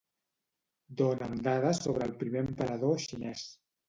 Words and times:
Dona'm 1.01 1.35
dades 1.47 1.81
sobre 1.87 2.07
el 2.09 2.15
primer 2.23 2.41
emperador 2.47 2.99
xinès. 3.05 3.45